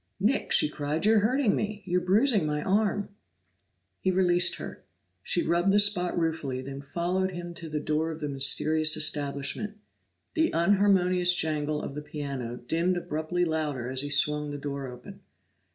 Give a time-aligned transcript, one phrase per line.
[0.19, 1.05] "Nick!" she cried.
[1.05, 1.83] "You're hurting me!
[1.85, 3.09] You're bruising my arm!"
[3.99, 4.83] He released her;
[5.21, 9.77] she rubbed the spot ruefully, then followed him to the door of the mysterious establishment.
[10.33, 15.19] The unharmonious jangle of the piano dinned abruptly louder as he swung the door open.